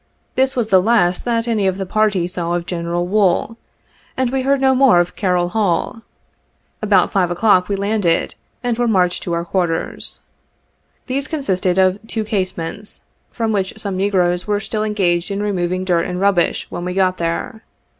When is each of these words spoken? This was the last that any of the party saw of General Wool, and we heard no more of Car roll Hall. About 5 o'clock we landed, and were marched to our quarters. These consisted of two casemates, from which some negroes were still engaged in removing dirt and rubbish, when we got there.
This 0.33 0.55
was 0.55 0.69
the 0.69 0.81
last 0.81 1.25
that 1.25 1.47
any 1.47 1.67
of 1.67 1.77
the 1.77 1.85
party 1.85 2.27
saw 2.27 2.53
of 2.55 2.65
General 2.65 3.05
Wool, 3.05 3.55
and 4.17 4.31
we 4.31 4.41
heard 4.41 4.59
no 4.59 4.73
more 4.73 4.99
of 4.99 5.15
Car 5.15 5.33
roll 5.35 5.49
Hall. 5.49 6.01
About 6.81 7.11
5 7.11 7.29
o'clock 7.29 7.67
we 7.69 7.75
landed, 7.75 8.33
and 8.63 8.79
were 8.79 8.87
marched 8.87 9.21
to 9.21 9.33
our 9.33 9.45
quarters. 9.45 10.19
These 11.05 11.27
consisted 11.27 11.77
of 11.77 11.99
two 12.07 12.23
casemates, 12.25 13.03
from 13.29 13.51
which 13.51 13.77
some 13.79 13.95
negroes 13.95 14.47
were 14.47 14.59
still 14.59 14.83
engaged 14.83 15.29
in 15.29 15.43
removing 15.43 15.85
dirt 15.85 16.07
and 16.07 16.19
rubbish, 16.19 16.65
when 16.71 16.83
we 16.83 16.95
got 16.95 17.19
there. 17.19 17.61